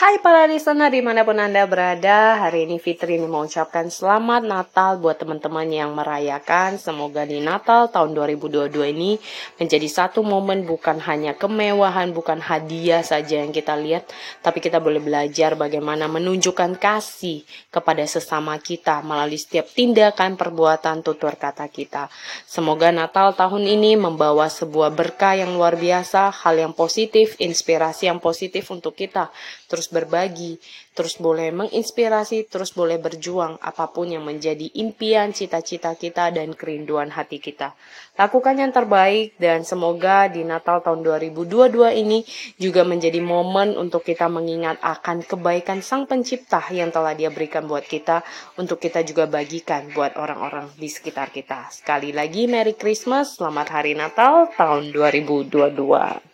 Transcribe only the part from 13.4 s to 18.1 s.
yang kita lihat, tapi kita boleh belajar bagaimana menunjukkan kasih kepada